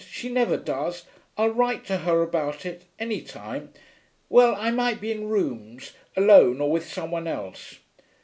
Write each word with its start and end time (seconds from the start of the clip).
She 0.09 0.29
never 0.29 0.57
does. 0.57 1.05
I'll 1.37 1.51
write 1.51 1.85
to 1.85 1.97
her 1.97 2.23
about 2.23 2.65
it, 2.65 2.85
any 2.97 3.21
time.... 3.21 3.71
Well, 4.29 4.55
I 4.55 4.71
might 4.71 4.99
be 4.99 5.11
in 5.11 5.29
rooms 5.29 5.93
alone 6.17 6.59
or 6.59 6.71
with 6.71 6.91
some 6.91 7.11
one 7.11 7.27
else.' 7.27 7.75